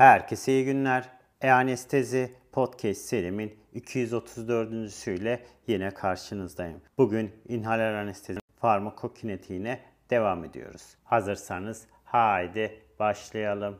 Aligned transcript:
Herkese 0.00 0.52
iyi 0.52 0.64
günler. 0.64 1.08
E-Anestezi 1.40 2.34
Podcast 2.52 3.00
serimin 3.00 3.58
234.süyle 3.74 5.46
yine 5.66 5.90
karşınızdayım. 5.90 6.80
Bugün 6.98 7.32
inhaler 7.48 7.94
anestezi 7.94 8.40
farmakokinetiğine 8.60 9.80
devam 10.10 10.44
ediyoruz. 10.44 10.96
Hazırsanız 11.04 11.86
haydi 12.04 12.82
başlayalım. 12.98 13.78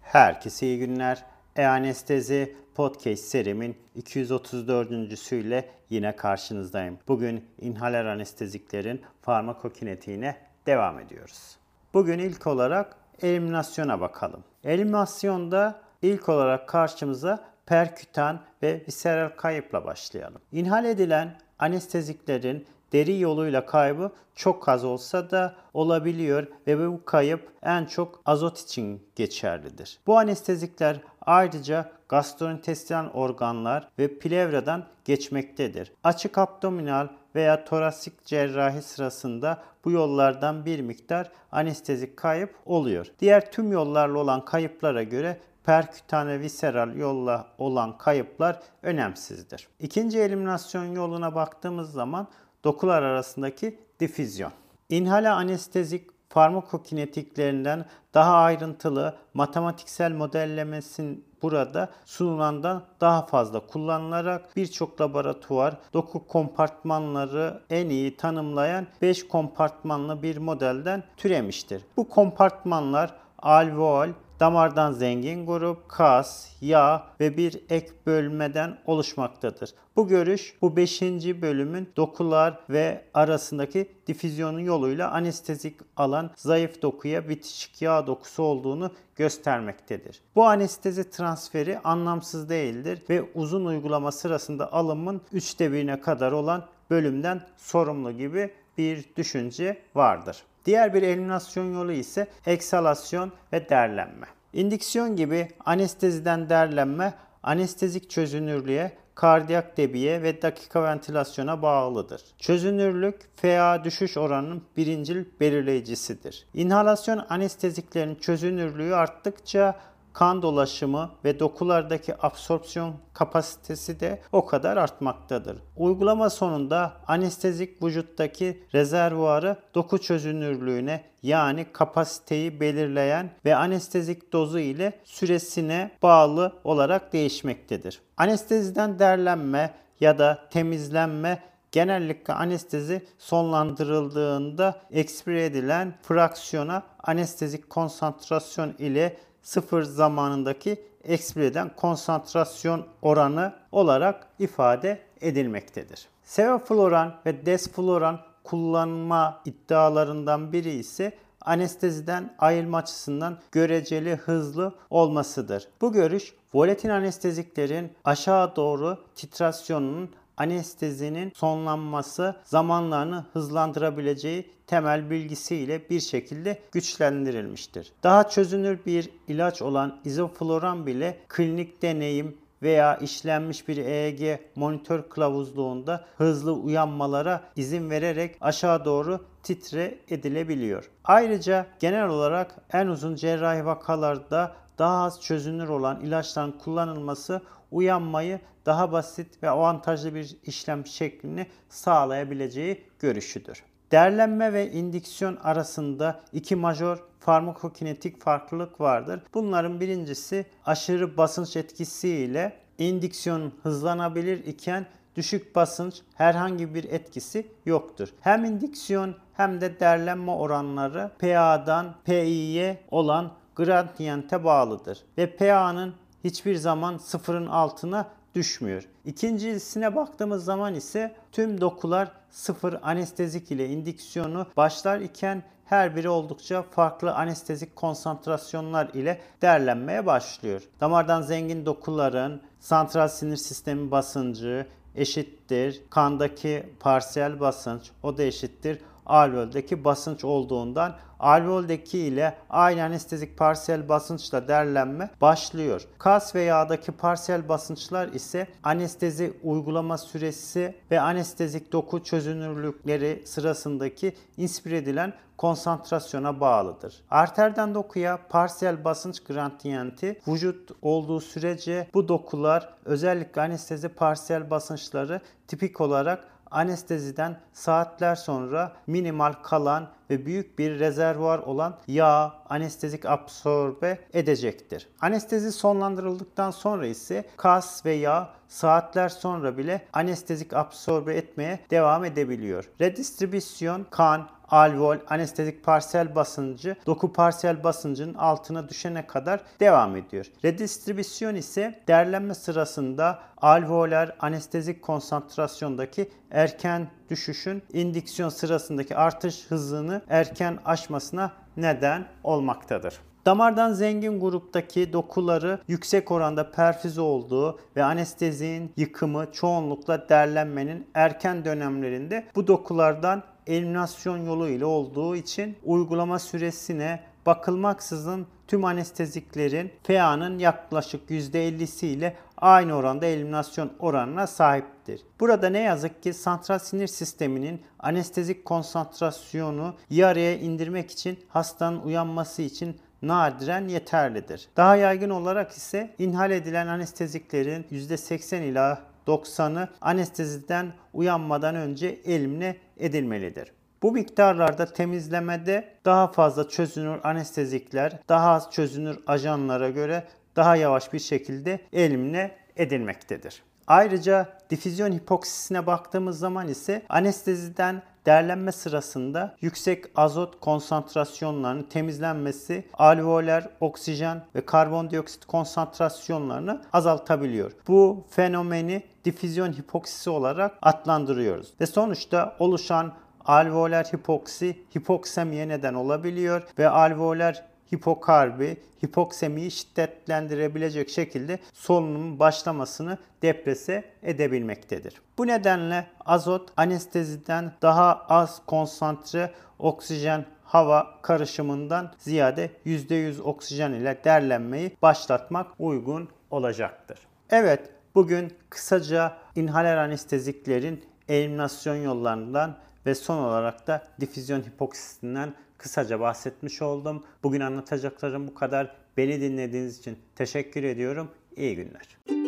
Herkese 0.00 0.66
iyi 0.66 0.78
günler. 0.78 1.24
E-Anestezi 1.60 2.56
Podcast 2.74 3.24
serimin 3.24 3.76
234.süyle 3.96 5.68
yine 5.90 6.16
karşınızdayım. 6.16 6.98
Bugün 7.08 7.44
inhaler 7.60 8.04
anesteziklerin 8.04 9.02
farmakokinetiğine 9.22 10.36
devam 10.66 10.98
ediyoruz. 10.98 11.56
Bugün 11.94 12.18
ilk 12.18 12.46
olarak 12.46 12.96
eliminasyona 13.22 14.00
bakalım. 14.00 14.44
Eliminasyonda 14.64 15.80
ilk 16.02 16.28
olarak 16.28 16.68
karşımıza 16.68 17.44
perkütan 17.66 18.40
ve 18.62 18.84
viseral 18.88 19.36
kayıpla 19.36 19.84
başlayalım. 19.84 20.40
İnhal 20.52 20.84
edilen 20.84 21.40
anesteziklerin 21.58 22.66
deri 22.92 23.18
yoluyla 23.18 23.66
kaybı 23.66 24.12
çok 24.34 24.68
az 24.68 24.84
olsa 24.84 25.30
da 25.30 25.54
olabiliyor 25.74 26.46
ve 26.66 26.88
bu 26.88 27.04
kayıp 27.04 27.52
en 27.62 27.84
çok 27.84 28.20
azot 28.26 28.58
için 28.58 29.02
geçerlidir. 29.16 29.98
Bu 30.06 30.18
anestezikler 30.18 31.00
ayrıca 31.30 31.90
gastrointestinal 32.08 33.10
organlar 33.10 33.88
ve 33.98 34.18
plevradan 34.18 34.84
geçmektedir. 35.04 35.92
Açık 36.04 36.38
abdominal 36.38 37.08
veya 37.34 37.64
torasik 37.64 38.24
cerrahi 38.24 38.82
sırasında 38.82 39.62
bu 39.84 39.90
yollardan 39.90 40.64
bir 40.64 40.80
miktar 40.80 41.30
anestezik 41.52 42.16
kayıp 42.16 42.54
oluyor. 42.66 43.06
Diğer 43.20 43.52
tüm 43.52 43.72
yollarla 43.72 44.18
olan 44.18 44.44
kayıplara 44.44 45.02
göre 45.02 45.40
perkütane 45.64 46.40
viseral 46.40 46.96
yolla 46.96 47.46
olan 47.58 47.98
kayıplar 47.98 48.60
önemsizdir. 48.82 49.68
İkinci 49.80 50.18
eliminasyon 50.18 50.84
yoluna 50.84 51.34
baktığımız 51.34 51.92
zaman 51.92 52.28
dokular 52.64 53.02
arasındaki 53.02 53.78
difüzyon. 54.00 54.52
İnhala 54.88 55.36
anestezik 55.36 56.10
farmakokinetiklerinden 56.30 57.84
daha 58.14 58.36
ayrıntılı 58.36 59.14
matematiksel 59.34 60.12
modellemesin 60.12 61.24
burada 61.42 61.88
sunulandan 62.04 62.82
daha 63.00 63.26
fazla 63.26 63.66
kullanılarak 63.66 64.56
birçok 64.56 65.00
laboratuvar 65.00 65.76
doku 65.92 66.26
kompartmanları 66.26 67.60
en 67.70 67.88
iyi 67.88 68.16
tanımlayan 68.16 68.86
5 69.02 69.28
kompartmanlı 69.28 70.22
bir 70.22 70.36
modelden 70.36 71.02
türemiştir. 71.16 71.82
Bu 71.96 72.08
kompartmanlar 72.08 73.14
alveol, 73.38 74.08
damardan 74.40 74.92
zengin 74.92 75.46
grup, 75.46 75.88
kas, 75.88 76.48
yağ 76.60 77.06
ve 77.20 77.36
bir 77.36 77.60
ek 77.70 77.90
bölmeden 78.06 78.78
oluşmaktadır. 78.86 79.70
Bu 79.96 80.08
görüş 80.08 80.54
bu 80.62 80.76
5. 80.76 81.02
bölümün 81.42 81.88
dokular 81.96 82.60
ve 82.70 83.04
arasındaki 83.14 83.92
difüzyonun 84.06 84.60
yoluyla 84.60 85.10
anestezik 85.10 85.76
alan 85.96 86.30
zayıf 86.36 86.82
dokuya 86.82 87.28
bitişik 87.28 87.82
yağ 87.82 88.06
dokusu 88.06 88.42
olduğunu 88.42 88.90
göstermektedir. 89.16 90.20
Bu 90.34 90.44
anestezi 90.44 91.10
transferi 91.10 91.78
anlamsız 91.78 92.48
değildir 92.48 93.02
ve 93.10 93.22
uzun 93.34 93.64
uygulama 93.64 94.12
sırasında 94.12 94.72
alımın 94.72 95.20
3'te 95.32 95.64
1'ine 95.64 96.00
kadar 96.00 96.32
olan 96.32 96.66
bölümden 96.90 97.42
sorumlu 97.56 98.12
gibi 98.12 98.50
bir 98.78 99.04
düşünce 99.16 99.82
vardır. 99.94 100.42
Diğer 100.64 100.94
bir 100.94 101.02
eliminasyon 101.02 101.74
yolu 101.74 101.92
ise 101.92 102.26
eksalasyon 102.46 103.32
ve 103.52 103.68
derlenme. 103.68 104.26
İndiksiyon 104.52 105.16
gibi 105.16 105.48
anesteziden 105.64 106.48
derlenme 106.48 107.14
anestezik 107.42 108.10
çözünürlüğe, 108.10 108.92
kardiyak 109.14 109.76
debiye 109.76 110.22
ve 110.22 110.42
dakika 110.42 110.82
ventilasyona 110.82 111.62
bağlıdır. 111.62 112.22
Çözünürlük 112.38 113.36
FA 113.36 113.84
düşüş 113.84 114.16
oranının 114.16 114.62
birincil 114.76 115.24
belirleyicisidir. 115.40 116.46
İnhalasyon 116.54 117.26
anesteziklerin 117.28 118.14
çözünürlüğü 118.14 118.94
arttıkça 118.94 119.80
kan 120.12 120.42
dolaşımı 120.42 121.10
ve 121.24 121.40
dokulardaki 121.40 122.14
absorpsiyon 122.26 122.94
kapasitesi 123.12 124.00
de 124.00 124.22
o 124.32 124.46
kadar 124.46 124.76
artmaktadır. 124.76 125.56
Uygulama 125.76 126.30
sonunda 126.30 126.92
anestezik 127.08 127.82
vücuttaki 127.82 128.62
rezervuarı 128.74 129.56
doku 129.74 129.98
çözünürlüğüne 129.98 131.04
yani 131.22 131.66
kapasiteyi 131.72 132.60
belirleyen 132.60 133.30
ve 133.44 133.56
anestezik 133.56 134.32
dozu 134.32 134.58
ile 134.58 134.92
süresine 135.04 135.90
bağlı 136.02 136.52
olarak 136.64 137.12
değişmektedir. 137.12 138.00
Anesteziden 138.16 138.98
derlenme 138.98 139.74
ya 140.00 140.18
da 140.18 140.38
temizlenme 140.50 141.42
genellikle 141.72 142.34
anestezi 142.34 143.06
sonlandırıldığında 143.18 144.80
ekspire 144.90 145.44
edilen 145.44 145.94
fraksiyona 146.02 146.82
anestezik 147.02 147.70
konsantrasyon 147.70 148.74
ile 148.78 149.16
sıfır 149.50 149.82
zamanındaki 149.82 150.84
ekspireden 151.04 151.70
konsantrasyon 151.76 152.86
oranı 153.02 153.52
olarak 153.72 154.26
ifade 154.38 155.02
edilmektedir. 155.20 156.08
Sevofloran 156.22 157.16
ve 157.26 157.46
desfloran 157.46 158.20
kullanma 158.44 159.42
iddialarından 159.44 160.52
biri 160.52 160.70
ise 160.70 161.12
anesteziden 161.40 162.34
ayrılma 162.38 162.78
açısından 162.78 163.38
göreceli 163.52 164.16
hızlı 164.16 164.74
olmasıdır. 164.90 165.68
Bu 165.80 165.92
görüş 165.92 166.34
volatil 166.54 166.96
anesteziklerin 166.96 167.92
aşağı 168.04 168.56
doğru 168.56 168.98
titrasyonunun 169.14 170.10
anestezinin 170.40 171.32
sonlanması 171.36 172.36
zamanlarını 172.44 173.24
hızlandırabileceği 173.32 174.50
temel 174.66 175.10
bilgisiyle 175.10 175.90
bir 175.90 176.00
şekilde 176.00 176.58
güçlendirilmiştir. 176.72 177.92
Daha 178.02 178.28
çözünür 178.28 178.78
bir 178.86 179.10
ilaç 179.28 179.62
olan 179.62 180.00
izofloran 180.04 180.86
bile 180.86 181.18
klinik 181.28 181.82
deneyim 181.82 182.36
veya 182.62 182.96
işlenmiş 182.96 183.68
bir 183.68 183.76
EEG 183.76 184.40
monitör 184.56 185.02
kılavuzluğunda 185.02 186.04
hızlı 186.16 186.52
uyanmalara 186.52 187.40
izin 187.56 187.90
vererek 187.90 188.36
aşağı 188.40 188.84
doğru 188.84 189.24
titre 189.42 189.98
edilebiliyor. 190.08 190.90
Ayrıca 191.04 191.66
genel 191.78 192.08
olarak 192.08 192.54
en 192.72 192.86
uzun 192.86 193.14
cerrahi 193.14 193.66
vakalarda 193.66 194.52
daha 194.80 195.04
az 195.04 195.20
çözünür 195.20 195.68
olan 195.68 196.00
ilaçların 196.00 196.52
kullanılması 196.52 197.42
uyanmayı 197.70 198.40
daha 198.66 198.92
basit 198.92 199.42
ve 199.42 199.50
avantajlı 199.50 200.14
bir 200.14 200.36
işlem 200.44 200.86
şeklini 200.86 201.46
sağlayabileceği 201.68 202.84
görüşüdür. 202.98 203.62
Derlenme 203.92 204.52
ve 204.52 204.70
indiksiyon 204.70 205.36
arasında 205.36 206.20
iki 206.32 206.56
majör 206.56 206.98
farmakokinetik 207.20 208.22
farklılık 208.22 208.80
vardır. 208.80 209.22
Bunların 209.34 209.80
birincisi 209.80 210.46
aşırı 210.66 211.16
basınç 211.16 211.56
etkisiyle 211.56 212.56
indüksiyon 212.78 213.52
hızlanabilir 213.62 214.44
iken 214.44 214.86
düşük 215.16 215.56
basınç 215.56 216.02
herhangi 216.14 216.74
bir 216.74 216.84
etkisi 216.84 217.46
yoktur. 217.66 218.08
Hem 218.20 218.44
indüksiyon 218.44 219.14
hem 219.32 219.60
de 219.60 219.80
derlenme 219.80 220.30
oranları 220.32 221.10
PA'dan 221.18 221.94
PI'ye 222.04 222.78
olan 222.90 223.32
gradiyente 223.56 224.44
bağlıdır 224.44 224.98
ve 225.18 225.36
PA'nın 225.36 225.94
hiçbir 226.24 226.56
zaman 226.56 226.96
sıfırın 226.96 227.46
altına 227.46 228.06
düşmüyor. 228.34 228.88
İkincisine 229.04 229.96
baktığımız 229.96 230.44
zaman 230.44 230.74
ise 230.74 231.14
tüm 231.32 231.60
dokular 231.60 232.12
sıfır 232.30 232.78
anestezik 232.82 233.50
ile 233.50 233.68
indüksiyonu 233.68 234.46
başlar 234.56 235.00
iken 235.00 235.42
her 235.64 235.96
biri 235.96 236.08
oldukça 236.08 236.62
farklı 236.62 237.14
anestezik 237.14 237.76
konsantrasyonlar 237.76 238.88
ile 238.94 239.20
derlenmeye 239.42 240.06
başlıyor. 240.06 240.62
Damardan 240.80 241.22
zengin 241.22 241.66
dokuların 241.66 242.42
santral 242.60 243.08
sinir 243.08 243.36
sistemi 243.36 243.90
basıncı 243.90 244.66
eşittir 244.94 245.82
kandaki 245.90 246.66
parsiyel 246.80 247.40
basınç 247.40 247.90
o 248.02 248.16
da 248.16 248.22
eşittir 248.22 248.78
alveoldeki 249.06 249.84
basınç 249.84 250.24
olduğundan 250.24 250.96
alveoldeki 251.20 251.98
ile 251.98 252.34
aynı 252.50 252.84
anestezik 252.84 253.38
parsiyel 253.38 253.88
basınçla 253.88 254.48
derlenme 254.48 255.10
başlıyor. 255.20 255.82
Kas 255.98 256.34
ve 256.34 256.42
yağdaki 256.42 256.92
parsiyel 256.92 257.48
basınçlar 257.48 258.08
ise 258.08 258.46
anestezi 258.62 259.32
uygulama 259.42 259.98
süresi 259.98 260.74
ve 260.90 261.00
anestezik 261.00 261.72
doku 261.72 262.04
çözünürlükleri 262.04 263.22
sırasındaki 263.26 264.16
inspire 264.36 264.76
edilen 264.76 265.12
konsantrasyona 265.40 266.40
bağlıdır. 266.40 267.02
Arterden 267.10 267.74
dokuya 267.74 268.18
parsiyel 268.28 268.84
basınç 268.84 269.20
gradienti 269.20 270.20
vücut 270.28 270.70
olduğu 270.82 271.20
sürece 271.20 271.88
bu 271.94 272.08
dokular 272.08 272.74
özellikle 272.84 273.40
anestezi 273.40 273.88
parsiyel 273.88 274.50
basınçları 274.50 275.20
tipik 275.48 275.80
olarak 275.80 276.24
anesteziden 276.50 277.40
saatler 277.52 278.14
sonra 278.14 278.72
minimal 278.86 279.32
kalan 279.32 279.88
ve 280.10 280.26
büyük 280.26 280.58
bir 280.58 280.78
rezervuar 280.78 281.38
olan 281.38 281.76
yağ 281.86 282.34
anestezik 282.48 283.06
absorbe 283.06 283.98
edecektir. 284.12 284.88
Anestezi 285.00 285.52
sonlandırıldıktan 285.52 286.50
sonra 286.50 286.86
ise 286.86 287.24
kas 287.36 287.86
ve 287.86 287.92
yağ 287.92 288.28
saatler 288.48 289.08
sonra 289.08 289.58
bile 289.58 289.86
anestezik 289.92 290.52
absorbe 290.52 291.14
etmeye 291.14 291.60
devam 291.70 292.04
edebiliyor. 292.04 292.70
Redistribüsyon 292.80 293.86
kan, 293.90 294.28
alveol 294.50 294.96
anestezik 295.08 295.64
parsiyel 295.64 296.14
basıncı 296.14 296.76
doku 296.86 297.12
parsiyel 297.12 297.64
basıncının 297.64 298.14
altına 298.14 298.68
düşene 298.68 299.06
kadar 299.06 299.40
devam 299.60 299.96
ediyor. 299.96 300.26
Redistribüsyon 300.44 301.34
ise 301.34 301.80
derlenme 301.88 302.34
sırasında 302.34 303.18
alveoler 303.36 304.16
anestezik 304.20 304.82
konsantrasyondaki 304.82 306.10
erken 306.30 306.88
düşüşün 307.10 307.62
indiksiyon 307.72 308.28
sırasındaki 308.28 308.96
artış 308.96 309.46
hızını 309.48 310.02
erken 310.08 310.58
aşmasına 310.64 311.32
neden 311.56 312.06
olmaktadır. 312.24 313.00
Damardan 313.26 313.72
zengin 313.72 314.20
gruptaki 314.20 314.92
dokuları 314.92 315.60
yüksek 315.68 316.10
oranda 316.10 316.50
perfüze 316.50 317.00
olduğu 317.00 317.58
ve 317.76 317.84
anestezinin 317.84 318.72
yıkımı 318.76 319.32
çoğunlukla 319.32 320.08
derlenmenin 320.08 320.86
erken 320.94 321.44
dönemlerinde 321.44 322.26
bu 322.34 322.46
dokulardan 322.46 323.22
eliminasyon 323.46 324.26
yolu 324.26 324.48
ile 324.48 324.64
olduğu 324.64 325.16
için 325.16 325.56
uygulama 325.64 326.18
süresine 326.18 327.00
bakılmaksızın 327.26 328.26
tüm 328.46 328.64
anesteziklerin 328.64 329.72
FEA'nın 329.82 330.38
yaklaşık 330.38 331.10
%50'si 331.10 331.86
ile 331.86 332.16
aynı 332.36 332.74
oranda 332.74 333.06
eliminasyon 333.06 333.72
oranına 333.78 334.26
sahiptir. 334.26 335.00
Burada 335.20 335.48
ne 335.48 335.58
yazık 335.60 336.02
ki 336.02 336.12
santral 336.12 336.58
sinir 336.58 336.86
sisteminin 336.86 337.62
anestezik 337.78 338.44
konsantrasyonu 338.44 339.74
yarıya 339.90 340.38
indirmek 340.38 340.90
için 340.90 341.18
hastanın 341.28 341.80
uyanması 341.80 342.42
için 342.42 342.76
nadiren 343.02 343.68
yeterlidir. 343.68 344.48
Daha 344.56 344.76
yaygın 344.76 345.10
olarak 345.10 345.52
ise 345.52 345.94
inhal 345.98 346.30
edilen 346.30 346.66
anesteziklerin 346.66 347.66
%80 347.70 348.42
ila 348.42 348.90
90'ı 349.06 349.68
anesteziden 349.80 350.72
uyanmadan 350.92 351.54
önce 351.54 352.00
elimine 352.04 352.56
edilmelidir. 352.80 353.52
Bu 353.82 353.92
miktarlarda 353.92 354.66
temizlemede 354.66 355.68
daha 355.84 356.12
fazla 356.12 356.48
çözünür 356.48 357.00
anestezikler 357.02 357.98
daha 358.08 358.30
az 358.30 358.50
çözünür 358.50 358.98
ajanlara 359.06 359.70
göre 359.70 360.04
daha 360.36 360.56
yavaş 360.56 360.92
bir 360.92 360.98
şekilde 360.98 361.60
elimine 361.72 362.36
edilmektedir. 362.56 363.42
Ayrıca 363.66 364.28
difüzyon 364.50 364.92
hipoksisine 364.92 365.66
baktığımız 365.66 366.18
zaman 366.18 366.48
ise 366.48 366.82
anesteziden 366.88 367.82
derlenme 368.06 368.52
sırasında 368.52 369.36
yüksek 369.40 369.84
azot 369.96 370.40
konsantrasyonlarının 370.40 371.62
temizlenmesi 371.62 372.64
alveoler 372.74 373.48
oksijen 373.60 374.24
ve 374.34 374.46
karbondioksit 374.46 375.24
konsantrasyonlarını 375.24 376.62
azaltabiliyor. 376.72 377.52
Bu 377.68 378.04
fenomeni 378.10 378.82
difüzyon 379.04 379.52
hipoksisi 379.52 380.10
olarak 380.10 380.58
adlandırıyoruz. 380.62 381.52
Ve 381.60 381.66
sonuçta 381.66 382.36
oluşan 382.38 382.92
alveoler 383.24 383.84
hipoksi 383.84 384.64
hipoksemiye 384.76 385.48
neden 385.48 385.74
olabiliyor 385.74 386.42
ve 386.58 386.68
alveoler 386.68 387.49
hipokarbi, 387.74 388.56
hipoksemiyi 388.84 389.50
şiddetlendirebilecek 389.50 390.90
şekilde 390.90 391.38
solunumun 391.52 392.18
başlamasını 392.18 392.98
deprese 393.22 393.84
edebilmektedir. 394.02 394.94
Bu 395.18 395.26
nedenle 395.26 395.86
azot 396.06 396.52
anesteziden 396.56 397.52
daha 397.62 398.06
az 398.08 398.42
konsantre 398.46 399.30
oksijen 399.58 400.24
hava 400.44 400.98
karışımından 401.02 401.92
ziyade 401.98 402.50
%100 402.66 403.20
oksijen 403.20 403.72
ile 403.72 403.98
derlenmeyi 404.04 404.76
başlatmak 404.82 405.46
uygun 405.58 406.08
olacaktır. 406.30 406.98
Evet, 407.30 407.70
bugün 407.94 408.32
kısaca 408.50 409.16
inhaler 409.36 409.76
anesteziklerin 409.76 410.84
eliminasyon 411.08 411.76
yollarından 411.76 412.56
ve 412.86 412.94
son 412.94 413.18
olarak 413.18 413.66
da 413.66 413.88
difüzyon 414.00 414.40
hipoksisinden 414.40 415.34
kısaca 415.58 416.00
bahsetmiş 416.00 416.62
oldum. 416.62 417.04
Bugün 417.22 417.40
anlatacaklarım 417.40 418.28
bu 418.28 418.34
kadar. 418.34 418.76
Beni 418.96 419.20
dinlediğiniz 419.20 419.78
için 419.78 419.98
teşekkür 420.16 420.62
ediyorum. 420.62 421.10
İyi 421.36 421.56
günler. 421.56 422.19